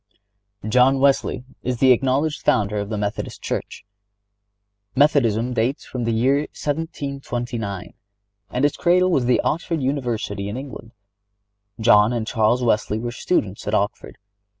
(98) 0.63 0.69
John 0.71 0.99
Wesley 0.99 1.43
is 1.61 1.77
the 1.77 1.91
acknowledged 1.91 2.41
founder 2.43 2.77
of 2.79 2.89
the 2.89 2.97
Methodist 2.97 3.43
Church. 3.43 3.85
Methodism 4.95 5.53
dates 5.53 5.85
from 5.85 6.05
the 6.05 6.11
year 6.11 6.37
1729, 6.37 7.93
and 8.49 8.65
its 8.65 8.77
cradle 8.77 9.11
was 9.11 9.25
the 9.25 9.39
Oxford 9.41 9.79
University 9.79 10.49
in 10.49 10.57
England. 10.57 10.93
John 11.79 12.13
and 12.13 12.25
Charles 12.25 12.63
Wesley 12.63 12.97
were 12.97 13.11
students 13.11 13.67
at 13.67 13.75
Oxford. 13.75 14.17